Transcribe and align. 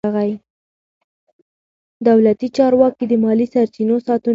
دولتي 2.07 2.47
چارواکي 2.57 3.05
د 3.07 3.13
مالي 3.23 3.47
سرچینو 3.53 3.95
ساتونکي 4.07 4.23
دي. 4.29 4.29